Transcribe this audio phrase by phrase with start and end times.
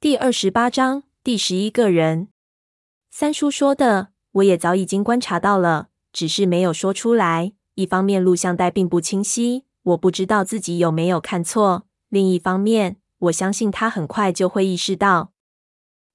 [0.00, 2.28] 第二十八章第十一个人。
[3.10, 7.52] 三叔说的，我也早已经观察到了，只是没有说出来。
[7.74, 15.34] 一方面，录像带并不清晰，我不知道自己有没有看错；另一方面，我相信他很快就会意识到。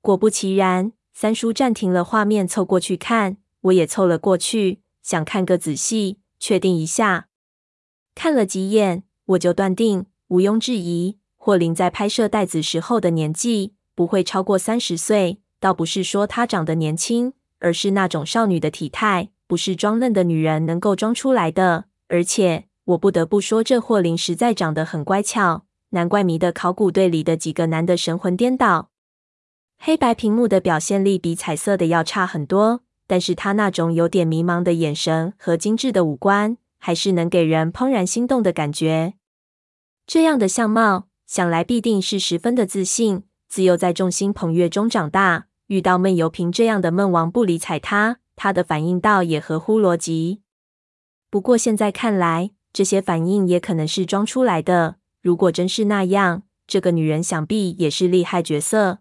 [0.00, 7.26] 果不其然，三叔暂停了画面，凑过去看，我也凑了过去，想看个仔细，确定一下。
[8.14, 11.18] 看了几眼，我就断定，毋庸置疑。
[11.44, 21.86] 霍林在拍摄带子时候的年纪不会超过三十岁，倒不是说她长得年轻，而是那种少女的体态，不是装嫩的女人能够装出来的。
[22.06, 28.90] 而且我不得不说，这霍林实在长得很乖巧，难怪迷的考古队里的几个男的神魂颠倒。
[29.78, 39.14] 黑白屏幕的表现力比彩色的要差很多，但是他那种有点迷茫的眼神和精致的五官，还是能给人怦然心动的感觉。
[40.06, 41.08] 这样的相貌。
[41.32, 50.42] 想来必定是十分的自信，自幼在众星捧月中长大，遇到闷油瓶这样的闷王不理睬他，他的反应倒也合乎逻辑。
[51.30, 54.96] 不过现在看来，这些反应也可能是装出来的。
[55.22, 58.98] 如果真是那样，这个女人想必也是厉害角色。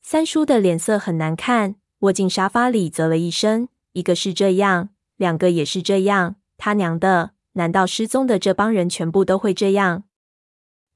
[0.00, 3.68] 三叔的脸色很难看，窝进沙发里啧了一声。
[3.92, 6.36] 一个是这样，两个也是这样。
[6.56, 10.04] 他娘的，难道失踪的这帮人全部都会这样？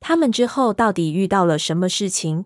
[0.01, 2.45] 他们之后到底遇到了什么事情？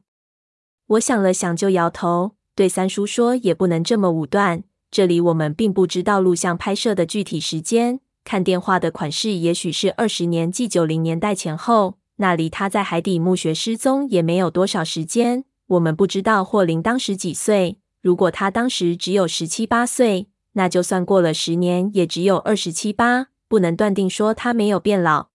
[0.87, 4.65] 我想了想，就摇头，对三叔说：“也不能这么武断。
[4.91, 11.99] 这里我们并不知道录像拍摄的具体时间，看电话的款式也许是二十年即九零年代前后。
[12.17, 15.45] 那离他在海底墓穴失踪也没有多少时间。
[15.69, 17.79] 我们不知道霍林当时几岁。
[18.03, 25.29] 如果他当时只有十七八岁，那就算过了十年，也只有二十七八，不能断定说他没有变老。”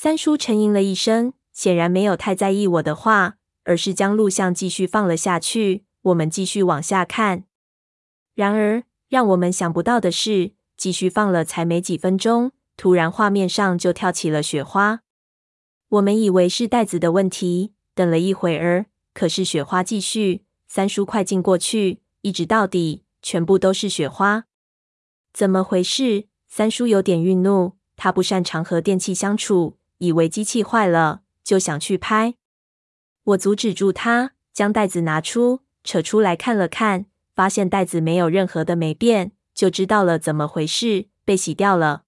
[0.00, 5.86] 三叔沉吟了一声，显然没有太在意我的话，而是将录像继续放了下去。
[6.02, 7.46] 我们继续往下看。
[8.36, 15.00] 然而，让我们想不到的是，继续放了才没几分钟，突然画面上就跳起了雪花。
[15.88, 20.44] 我们以为是袋子的问题，等了一会儿，可是雪花继续。
[20.68, 24.44] 三叔快进过去，一直到底，全部都是雪花。
[25.32, 26.28] 怎么回事？
[26.46, 29.77] 三叔有点愠怒，他不擅长和电器相处。
[29.98, 32.34] 以为机器坏了，就想去拍。
[33.24, 42.04] 我阻止住他，将袋子拿出，扯出来看了看，发现袋子没有任何的霉变，就知道了怎么回事，被洗掉了。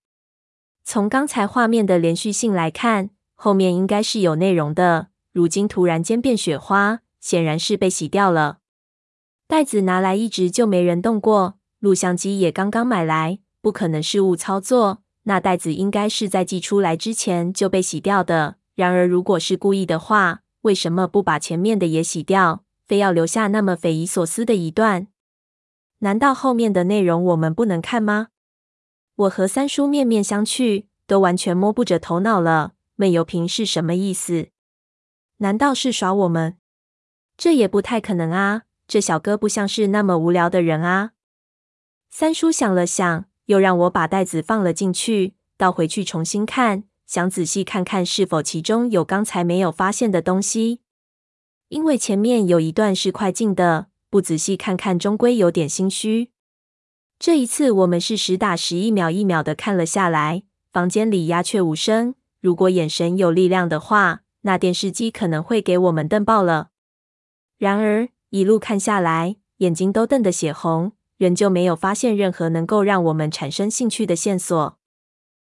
[0.82, 5.08] 从刚才画面的连续性来看，后面应该是有内容的。
[5.32, 8.58] 如今突然间变雪花，显然是被洗掉了。
[9.46, 15.02] 袋子拿来一直就没人动过，录像机也刚刚买来，不可能是误操作。
[15.30, 18.56] 那袋子应该是在寄出来之前就被洗掉的。
[18.74, 25.06] 然而，如果是故意的话，为什么不把前面的也洗掉，非要留下那么匪夷所思的一段？
[26.00, 28.30] 难道后面的内容我们不能看吗？
[29.14, 32.72] 我和三叔面面相觑，都完全摸不着头脑了。
[32.96, 34.48] 闷油瓶是什么意思？
[35.36, 36.56] 难道是耍我们？
[37.36, 38.62] 这也不太可能啊！
[38.88, 41.12] 这小哥不像是那么无聊的人啊。
[42.10, 43.29] 三叔想了想。
[43.50, 50.82] 又让我把袋子放了进去，倒回去重新看，想仔细看看是否其中有刚才没有发现的东西。
[51.68, 56.30] 因为前面有一段是快进的，不仔细看看，终归有点心虚。
[57.18, 60.44] 这一次我们是实打实一秒一秒的看了下来。
[60.72, 66.68] 房间里鸦雀无声，如果眼神有力量的话，那电视机可能会给我们瞪爆了。
[67.58, 70.92] 然而一路看下来，眼睛都瞪得血红。
[71.20, 74.78] 仍旧没有发现任何能够让我们产生兴趣的线索。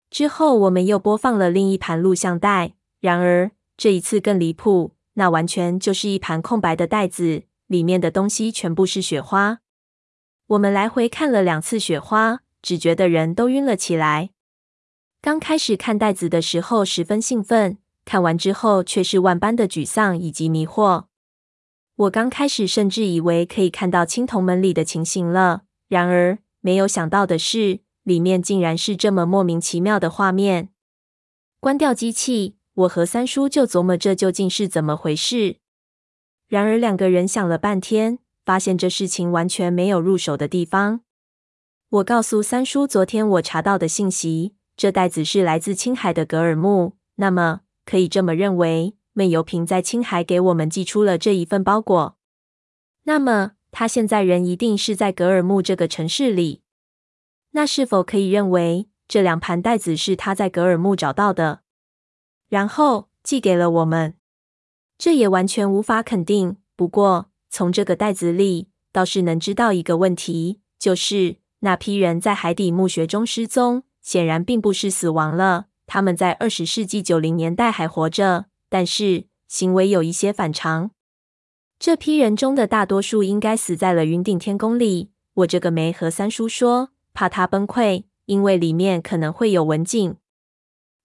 [0.09, 9.59] 之后，我们又播放了另一盘录像带，然而这一次更离谱，那完全就是一盘空白的袋子，里面的东西全部是雪花。
[10.47, 14.31] 我们来回看了两次雪花，只觉得人都晕了起来。
[15.21, 21.06] 刚开始看袋子的时候十分兴奋，看完之后却是万般的沮丧以及迷惑。
[21.97, 30.69] 我刚开始甚至以为可以看到青铜门里的情形了，然而没有想到的是，里面竟然是这么莫名其妙的画面。
[31.59, 35.56] 关掉机器，我和三叔就琢磨这究竟是怎么回事。
[36.49, 41.00] 然而两个人想了半天，发现这事情完全没有入手的地方。
[41.88, 48.94] 我告诉三叔，昨天我查到的信息，这袋子是来自青海的格尔木，那么可以这么认为。
[49.19, 52.19] 闷油瓶在青海给我们寄出了这一份包裹，
[53.05, 56.61] 那么他现在人一定是在格尔木这个城市里。
[57.53, 61.63] 那是否可以认为这两盘带子是他在格尔木找到的，
[62.51, 64.17] 然后寄给了我们？
[64.99, 66.59] 这也完全无法肯定。
[66.77, 75.69] 不过，从这个袋子里倒是能知道一个问题，就是那批人在海底墓穴中失踪，显然并不是死亡了。
[75.87, 80.91] 他们在二十世纪九零年代还活着，但是行为有一些反常。
[81.79, 85.11] 这批人中的大多数应该死在了云顶天宫里。
[85.35, 90.17] 我这个没和三叔说，怕他崩溃，因为里面可能会有文景。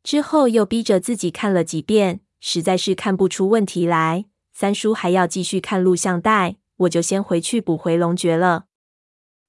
[0.03, 4.25] 之后又逼着自己看了几遍，实在是看不出问题来。
[4.53, 8.65] 三叔还要继续看录像带，我就先回去补回龙诀了。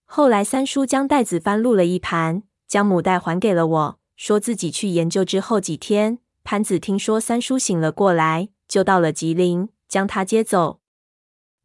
[0.05, 5.25] 后来三叔将袋子翻录了一盘，将母带还给了我，说自己去研究。
[5.25, 10.81] 之后几天，潘子听说三叔醒了过来，就到了吉林，将他接走。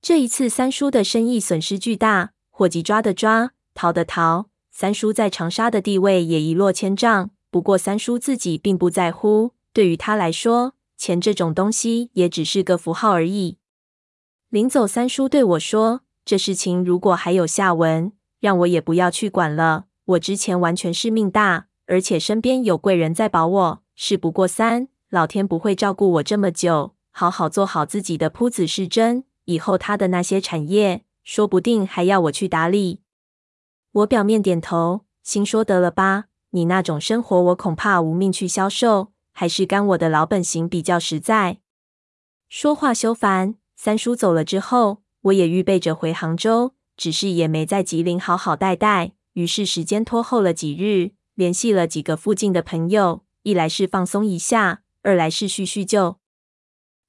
[0.02, 4.50] 这一次，三叔的生意损失巨大，伙计抓的抓，逃的逃。
[4.72, 7.32] 三叔在长沙的地位也一落千丈。
[7.50, 9.54] 不过，三叔自己并不在乎。
[9.74, 13.58] 对于他来说，钱这种东西也只是个符号而已。
[14.50, 19.86] 临走，三叔对我说：“这事情如果还有下文，让我也不要去管了。
[20.06, 23.84] 我之前完全是命大，而且身边有贵人在保我。
[23.98, 26.94] 事不过三，老天不会照顾我这么久。
[27.12, 33.02] 好好做好自己的铺子是真。”以后他的那些产业，说不定还要我去打理。
[33.94, 41.60] 我表面点头，心说得了吧，你那种生活，我恐怕无命去销售，还是干我的老本行比较实在。
[42.50, 56.18] 说话休烦，三叔走了之后，我也预备着回杭州，只是也没在吉林好好待待，于是时间拖后了几日，联系了几个附近的朋友，一来是放松一下，二来是叙叙旧。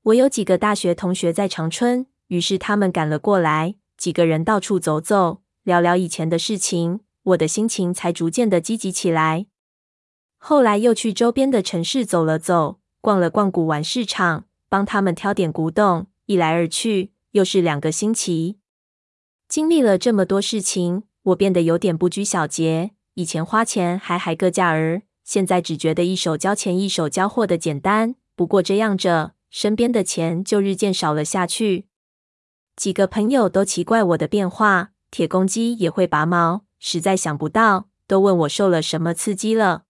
[0.03, 2.07] 我有几个大学同学在长春。
[2.29, 9.47] 于是他们赶了过来，几个人到处走走，聊聊以前的事情，我的心情才逐渐的积极起来。
[10.37, 16.07] 后来又去周边的城市走了走，逛了逛古玩市场，帮他们挑点古董。
[16.27, 18.59] 一来二去，又是两个星期。
[19.49, 22.93] 经历了这么多事情，我变得有点不拘小节。
[23.15, 28.15] 以前花钱还还个价儿，现在只觉得一手交钱一手交货的简单。
[28.35, 31.85] 不过这样着，身边的钱就日渐少了下去。
[32.75, 39.83] 几个朋友都奇怪我的变化，铁公鸡也会拔毛，实在想不到，都问我受了什么刺激了。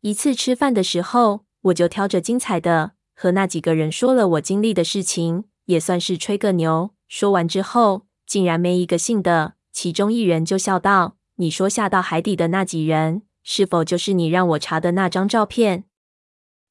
[0.00, 6.94] 一次吃饭的时候，我就挑着精彩的和那几个人说了我经历的事情，也算是吹个牛。
[7.08, 15.84] 说完之后，竟然没一个信的，其中一人就笑道：“你说下到海底的那几人，是否就是你让我查的那张照片？”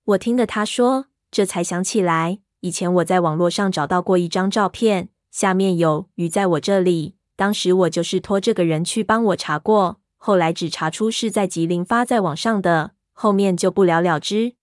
[0.04, 5.07] 我听得他说，这才想起来，以前我在网络上找到过一张照片。
[5.31, 14.56] 下面有鱼在我这里，当时我就是托这个人去帮我查过，后来只查出是在吉林发在网上的，后面就不了了之。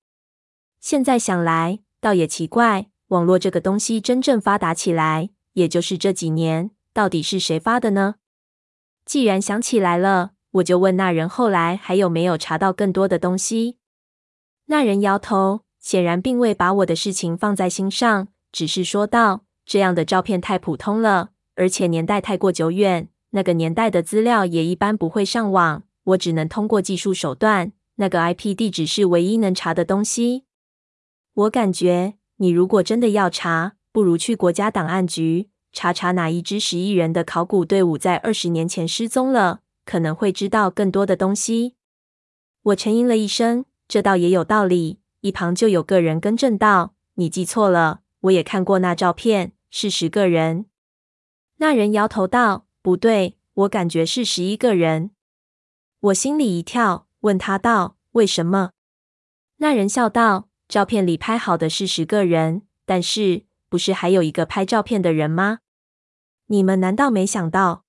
[0.81, 8.17] 现在想来，倒也奇怪，网络这个东西真正发达起来，也就是这几年，到底是谁发的呢？
[9.05, 13.79] 既然想起来了，我就问那人，后来还有没有查到更多的东西？
[14.67, 19.45] 那人摇头，显然并未把我的事情放在心上，只是说道。
[19.65, 25.85] 这样的照片太普通了，而且年代太过久远，那个年代的资料也一般不会上网。
[26.05, 30.45] 我只能通过技术手段，那个 IP 地址是唯一能查的东西。
[31.33, 41.77] 我感觉，你如果真的要查，不如去国家档案局查查哪一支十亿人的考古队伍在二十年前失踪了，可能会知道更多的东西。
[42.63, 45.01] 我沉吟了一声，这倒也有道理。
[45.21, 50.67] 一旁就有个人更正道：“你记错了。”我也看过那照片，是十个人。
[51.57, 55.11] 那人摇头道：“不对，我感觉是十一个人。”
[55.99, 58.71] 我心里一跳，问他道：“为什么？”
[59.59, 65.59] 那人笑道：“照片里拍好的是十个人，但是不是还有一个拍照片的人吗？
[66.47, 67.85] 你们难道没想到？”